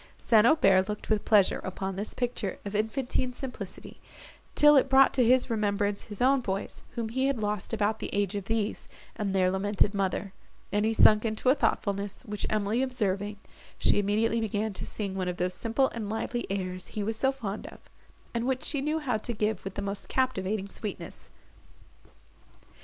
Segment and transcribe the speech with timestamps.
[0.17, 0.47] St.
[0.47, 3.99] Aubert looked with pleasure upon this picture of infantine simplicity,
[4.55, 8.09] till it brought to his remembrance his own boys, whom he had lost about the
[8.11, 10.33] age of these, and their lamented mother;
[10.71, 13.37] and he sunk into a thoughtfulness, which Emily observing,
[13.77, 17.31] she immediately began to sing one of those simple and lively airs he was so
[17.31, 17.77] fond of,
[18.33, 21.29] and which she knew how to give with the most captivating sweetness.